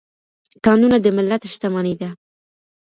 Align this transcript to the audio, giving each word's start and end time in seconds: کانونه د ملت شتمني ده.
کانونه 0.65 0.97
د 1.01 1.05
ملت 1.17 1.41
شتمني 1.53 1.93
ده. 1.99 2.09